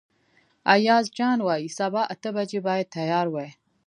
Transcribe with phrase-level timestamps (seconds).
[0.73, 3.49] ایاز جان وايي سبا اته بجې باید تیار وئ.